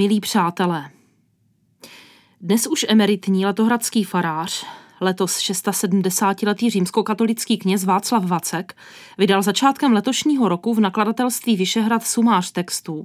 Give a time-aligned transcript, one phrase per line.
[0.00, 0.90] Milí přátelé,
[2.40, 4.66] dnes už emeritní letohradský farář,
[5.00, 8.76] letos 670-letý římskokatolický kněz Václav Vacek,
[9.18, 13.02] vydal začátkem letošního roku v nakladatelství Vyšehrad sumář textů,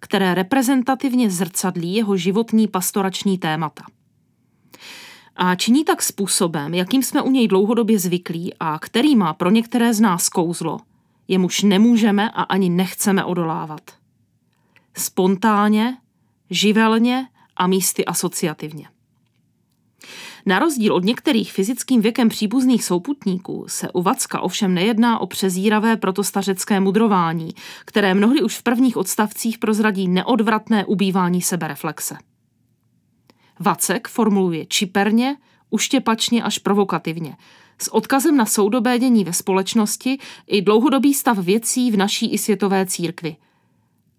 [0.00, 3.84] které reprezentativně zrcadlí jeho životní pastorační témata.
[5.36, 9.94] A činí tak způsobem, jakým jsme u něj dlouhodobě zvyklí a který má pro některé
[9.94, 10.78] z nás kouzlo,
[11.28, 13.90] jemuž nemůžeme a ani nechceme odolávat.
[14.96, 15.96] Spontánně,
[16.50, 18.88] živelně a místy asociativně.
[20.46, 25.96] Na rozdíl od některých fyzickým věkem příbuzných souputníků se u Vacka ovšem nejedná o přezíravé
[25.96, 27.50] protostařecké mudrování,
[27.84, 32.16] které mnohdy už v prvních odstavcích prozradí neodvratné ubývání sebereflexe.
[33.60, 35.36] Vacek formuluje čiperně,
[35.70, 37.36] uštěpačně až provokativně,
[37.78, 42.86] s odkazem na soudobé dění ve společnosti i dlouhodobý stav věcí v naší i světové
[42.86, 43.36] církvi.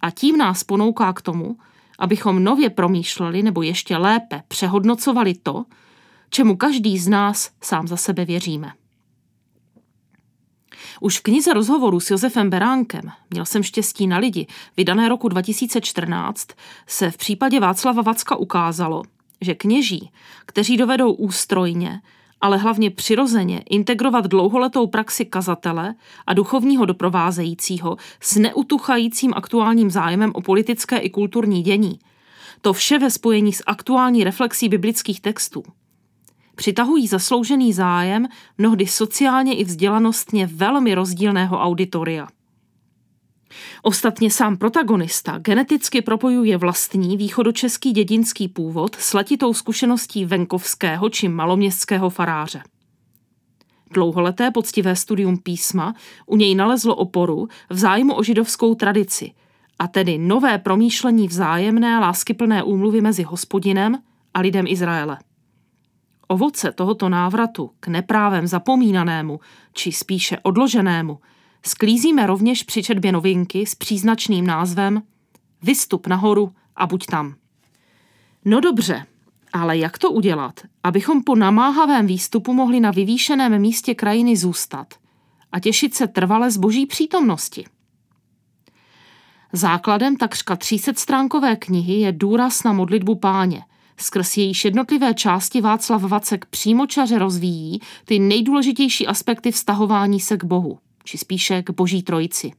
[0.00, 1.56] A tím nás ponouká k tomu,
[1.98, 5.64] abychom nově promýšleli nebo ještě lépe přehodnocovali to,
[6.30, 8.72] čemu každý z nás sám za sebe věříme.
[11.00, 16.48] Už v knize rozhovoru s Josefem Beránkem Měl jsem štěstí na lidi, vydané roku 2014,
[16.86, 19.02] se v případě Václava Vacka ukázalo,
[19.40, 20.10] že kněží,
[20.46, 22.00] kteří dovedou ústrojně,
[22.42, 25.94] ale hlavně přirozeně integrovat dlouholetou praxi kazatele
[26.26, 31.98] a duchovního doprovázejícího s neutuchajícím aktuálním zájmem o politické i kulturní dění.
[32.60, 35.62] To vše ve spojení s aktuální reflexí biblických textů.
[36.54, 42.28] Přitahují zasloužený zájem mnohdy sociálně i vzdělanostně velmi rozdílného auditoria.
[43.82, 52.10] Ostatně sám protagonista geneticky propojuje vlastní východočeský dědinský původ s letitou zkušeností venkovského či maloměstského
[52.10, 52.62] faráře.
[53.90, 55.94] Dlouholeté poctivé studium písma
[56.26, 59.32] u něj nalezlo oporu v zájmu o židovskou tradici,
[59.78, 63.98] a tedy nové promýšlení vzájemné láskyplné úmluvy mezi hospodinem
[64.34, 65.18] a lidem Izraele.
[66.28, 69.40] Ovoce tohoto návratu k neprávem zapomínanému,
[69.72, 71.18] či spíše odloženému,
[71.66, 75.02] sklízíme rovněž při četbě novinky s příznačným názvem
[75.62, 77.34] Vystup nahoru a buď tam.
[78.44, 79.06] No dobře,
[79.52, 84.94] ale jak to udělat, abychom po namáhavém výstupu mohli na vyvýšeném místě krajiny zůstat
[85.52, 87.64] a těšit se trvale z boží přítomnosti?
[89.52, 93.64] Základem takřka 300 stránkové knihy je důraz na modlitbu páně,
[93.96, 100.78] skrz jejíž jednotlivé části Václav Vacek přímočaře rozvíjí ty nejdůležitější aspekty vztahování se k Bohu
[101.04, 102.52] či spíše k boží trojici.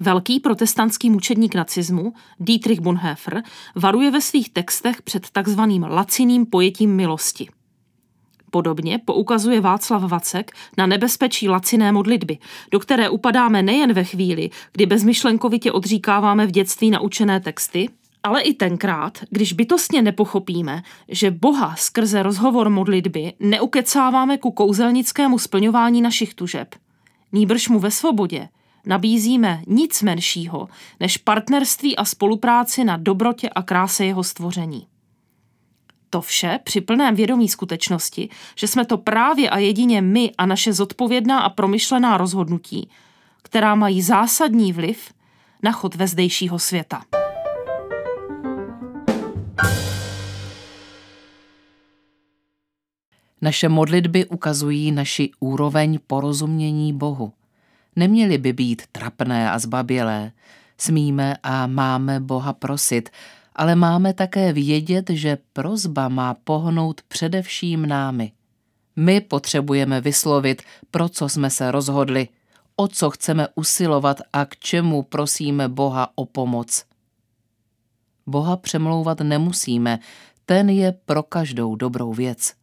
[0.00, 3.42] Velký protestantský mučedník nacismu Dietrich Bonhoeffer
[3.76, 7.48] varuje ve svých textech před takzvaným laciným pojetím milosti.
[8.50, 12.38] Podobně poukazuje Václav Vacek na nebezpečí laciné modlitby,
[12.70, 17.88] do které upadáme nejen ve chvíli, kdy bezmyšlenkovitě odříkáváme v dětství naučené texty,
[18.22, 26.02] ale i tenkrát, když bytostně nepochopíme, že Boha skrze rozhovor modlitby neukecáváme ku kouzelnickému splňování
[26.02, 26.74] našich tužeb,
[27.32, 28.48] nýbrž mu ve svobodě
[28.86, 30.68] nabízíme nic menšího
[31.00, 34.86] než partnerství a spolupráci na dobrotě a kráse jeho stvoření.
[36.10, 40.72] To vše při plném vědomí skutečnosti, že jsme to právě a jedině my a naše
[40.72, 42.90] zodpovědná a promyšlená rozhodnutí,
[43.42, 45.12] která mají zásadní vliv
[45.62, 47.02] na chod vezdejšího světa.
[53.42, 57.32] Naše modlitby ukazují naši úroveň porozumění Bohu.
[57.96, 60.32] Neměly by být trapné a zbabělé.
[60.78, 63.10] Smíme a máme Boha prosit,
[63.56, 68.32] ale máme také vědět, že prozba má pohnout především námi.
[68.96, 72.28] My potřebujeme vyslovit, pro co jsme se rozhodli,
[72.76, 76.84] o co chceme usilovat a k čemu prosíme Boha o pomoc.
[78.26, 79.98] Boha přemlouvat nemusíme,
[80.46, 82.61] ten je pro každou dobrou věc.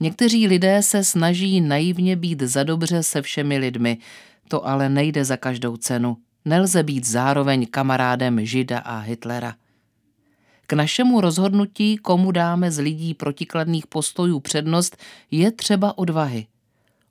[0.00, 3.98] Někteří lidé se snaží naivně být za dobře se všemi lidmi,
[4.48, 6.16] to ale nejde za každou cenu.
[6.44, 9.54] Nelze být zároveň kamarádem Žida a Hitlera.
[10.66, 14.96] K našemu rozhodnutí, komu dáme z lidí protikladných postojů přednost,
[15.30, 16.46] je třeba odvahy.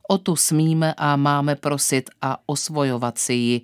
[0.08, 3.62] O tu smíme a máme prosit a osvojovat si ji,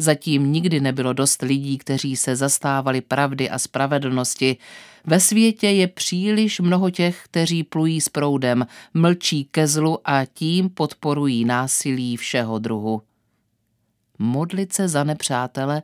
[0.00, 4.56] Zatím nikdy nebylo dost lidí, kteří se zastávali pravdy a spravedlnosti.
[5.06, 10.70] Ve světě je příliš mnoho těch, kteří plují s proudem, mlčí ke zlu a tím
[10.70, 13.02] podporují násilí všeho druhu.
[14.18, 15.82] Modlit se za nepřátele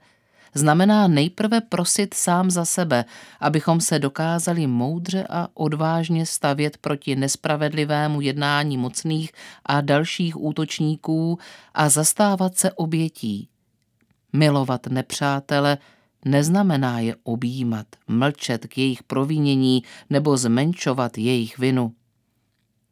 [0.54, 3.04] znamená nejprve prosit sám za sebe,
[3.40, 9.32] abychom se dokázali moudře a odvážně stavět proti nespravedlivému jednání mocných
[9.64, 11.38] a dalších útočníků
[11.74, 13.48] a zastávat se obětí
[14.32, 15.78] milovat nepřátele,
[16.26, 21.92] neznamená je objímat, mlčet k jejich provinění nebo zmenšovat jejich vinu.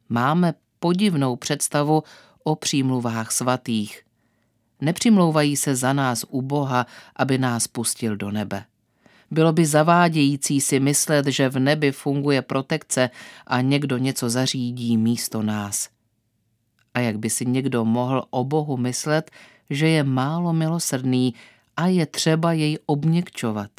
[0.09, 2.03] Máme podivnou představu
[2.43, 4.01] o přímluvách svatých.
[4.81, 6.85] Nepřimlouvají se za nás u Boha,
[7.15, 8.65] aby nás pustil do nebe.
[9.31, 13.09] Bylo by zavádějící si myslet, že v nebi funguje protekce
[13.47, 15.89] a někdo něco zařídí místo nás.
[16.93, 19.31] A jak by si někdo mohl o Bohu myslet,
[19.69, 21.33] že je málo milosrdný
[21.77, 23.71] a je třeba jej obměkčovat.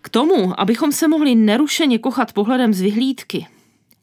[0.00, 3.46] K tomu, abychom se mohli nerušeně kochat pohledem z vyhlídky,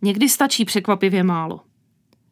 [0.02, 1.62] někdy stačí překvapivě málo.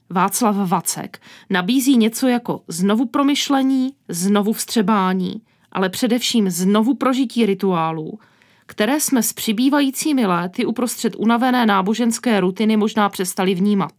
[0.10, 8.20] Václav Vacek nabízí něco jako znovu promyšlení, znovu vstřebání, ale především znovu prožití rituálů,
[8.66, 13.92] které jsme s přibývajícími léty uprostřed unavené náboženské rutiny možná přestali vnímat.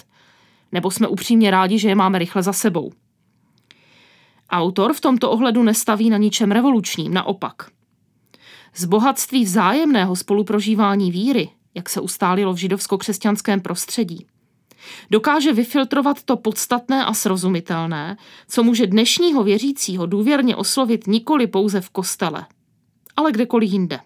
[0.72, 2.92] Nebo jsme upřímně rádi, že je máme rychle za sebou.
[4.50, 7.70] Autor v tomto ohledu nestaví na ničem revolučním, naopak.
[8.74, 14.26] Z bohatství vzájemného spoluprožívání víry, jak se ustálilo v židovsko-křesťanském prostředí,
[15.10, 18.16] dokáže vyfiltrovat to podstatné a srozumitelné,
[18.48, 22.46] co může dnešního věřícího důvěrně oslovit nikoli pouze v kostele,
[23.16, 24.00] ale kdekoliv jinde.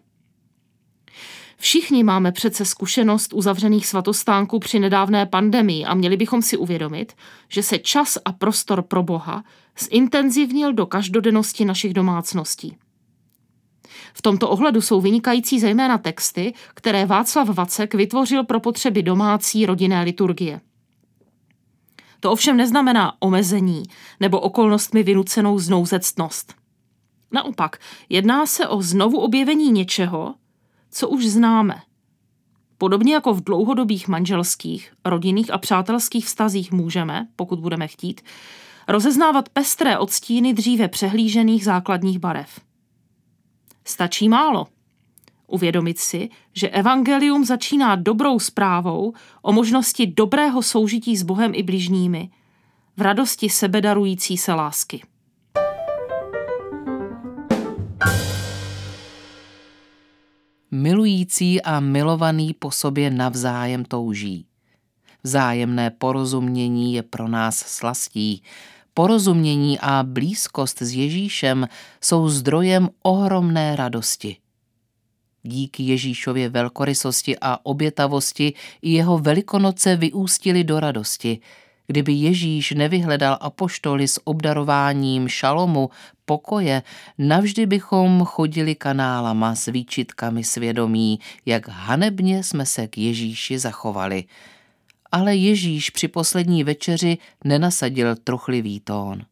[1.57, 7.13] Všichni máme přece zkušenost uzavřených svatostánků při nedávné pandemii a měli bychom si uvědomit,
[7.49, 9.45] že se čas a prostor pro Boha
[9.79, 12.77] zintenzivnil do každodennosti našich domácností.
[14.15, 20.03] V tomto ohledu jsou vynikající zejména texty, které Václav Vacek vytvořil pro potřeby domácí rodinné
[20.03, 20.61] liturgie.
[22.21, 23.83] To ovšem neznamená omezení
[24.21, 26.55] nebo okolnostmi vynucenou znouzectnost.
[27.33, 30.35] Naopak, jedná se o znovu objevení něčeho,
[30.97, 31.83] co už známe.
[32.79, 38.21] Podobně jako v dlouhodobých manželských, rodinných a přátelských vztazích můžeme, pokud budeme chtít,
[38.89, 42.61] rozeznávat pestré odstíny dříve přehlížených základních barev.
[43.85, 44.67] Stačí málo.
[45.47, 52.31] Uvědomit si, že evangelium začíná dobrou zprávou o možnosti dobrého soužití s Bohem i bližními,
[52.97, 55.03] v radosti sebedarující se lásky.
[60.77, 64.47] Milující a milovaný po sobě navzájem touží.
[65.23, 68.43] Vzájemné porozumění je pro nás slastí.
[68.95, 71.69] Porozumění a blízkost s Ježíšem
[72.01, 74.37] jsou zdrojem ohromné radosti.
[75.43, 81.39] Díky Ježíšově velkorysosti a obětavosti i jeho velikonoce vyústily do radosti–
[81.87, 85.91] Kdyby Ježíš nevyhledal apoštoly s obdarováním šalomu,
[86.25, 86.83] pokoje,
[87.19, 94.25] navždy bychom chodili kanálama s výčitkami svědomí, jak hanebně jsme se k Ježíši zachovali.
[95.13, 99.23] Ale Ježíš při poslední večeři nenasadil truchlivý tón.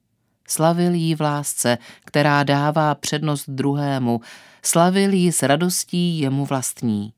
[0.49, 4.21] Slavil jí v lásce, která dává přednost druhému,
[4.63, 7.13] slavil jí s radostí jemu vlastní.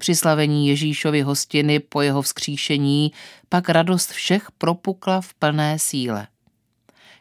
[0.00, 3.12] Při slavení Ježíšovy hostiny po jeho vzkříšení
[3.48, 6.26] pak radost všech propukla v plné síle.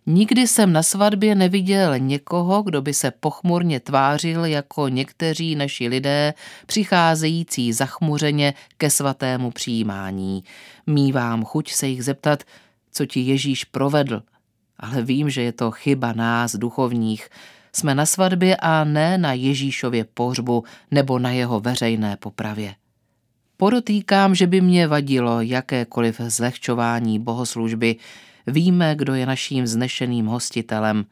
[0.06, 6.34] Nikdy jsem na svatbě neviděl někoho, kdo by se pochmurně tvářil jako někteří naši lidé
[6.66, 10.44] přicházející zachmuřeně ke svatému přijímání.
[10.88, 12.44] Mívám chuť se jich zeptat,
[12.92, 14.22] co ti Ježíš provedl,
[14.78, 17.30] ale vím, že je to chyba nás, duchovních,
[17.74, 22.76] jsme na svatbě a ne na Ježíšově pohřbu nebo na jeho veřejné popravě.
[23.58, 27.96] Podotýkám, že by mě vadilo jakékoliv zlehčování bohoslužby,
[28.48, 31.06] víme, kdo je naším vznešeným hostitelem,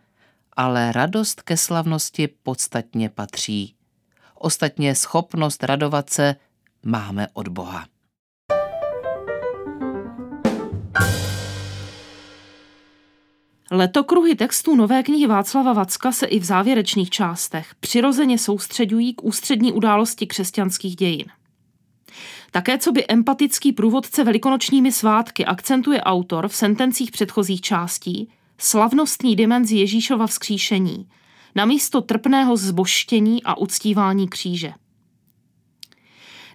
[0.54, 3.74] ale radost ke slavnosti podstatně patří.
[4.36, 6.36] Ostatně schopnost radovat se
[6.84, 7.86] máme od Boha.
[13.72, 19.74] Letokruhy textů nové knihy Václava Vacka se i v závěrečných částech přirozeně soustředují k ústřední
[19.74, 21.26] události křesťanských dějin.
[22.52, 29.76] Také co by empatický průvodce velikonočními svátky akcentuje autor v sentencích předchozích částí slavnostní dimenzi
[29.76, 31.10] Ježíšova vzkříšení,
[31.56, 34.74] namísto trpného zboštění a uctívání kříže.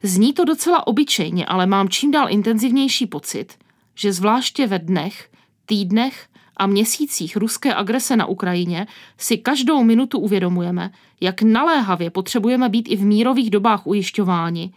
[0.02, 3.54] Zní to docela obyčejně, ale mám čím dál intenzivnější pocit,
[3.94, 5.30] že zvláště ve dnech,
[5.66, 8.86] týdnech a měsících ruské agrese na Ukrajině
[9.18, 10.90] si každou minutu uvědomujeme,
[11.20, 14.72] jak naléhavě potřebujeme být i v mírových dobách ujišťováni,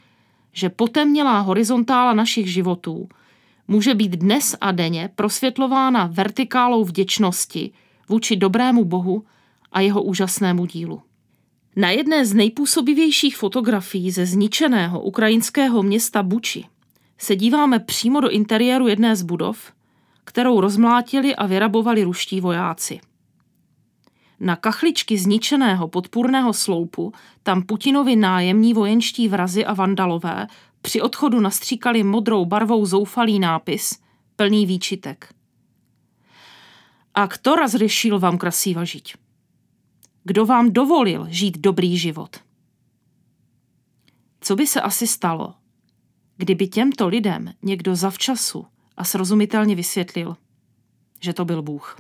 [0.54, 3.10] že potemnělá horizontála našich životů
[3.68, 7.72] může být dnes a denně prosvětlována vertikálou vděčnosti
[8.10, 9.24] vůči dobrému Bohu
[9.72, 11.02] a jeho úžasnému dílu.
[11.76, 16.66] Na jedné z nejpůsobivějších fotografií ze zničeného ukrajinského města Buči
[17.18, 19.72] se díváme přímo do interiéru jedné z budov,
[20.26, 23.00] kterou rozmlátili a vyrabovali ruští vojáci.
[24.40, 27.14] Na kachličky zničeného podpůrného sloupu
[27.44, 30.48] tam Putinovi nájemní vojenští vrazy a vandalové
[30.82, 34.00] při odchodu nastříkali modrou barvou zoufalý nápis,
[34.36, 35.34] plný výčitek.
[37.14, 39.16] A kto razřešil vám krasíva žiť?
[40.24, 42.36] Kdo vám dovolil žít dobrý život?
[44.42, 45.54] Co by se asi stalo,
[46.38, 48.66] kdyby těmto lidem někdo zavčasu
[48.98, 50.38] a srozumitelně vysvětlil,
[51.22, 51.98] že to byl Bůh?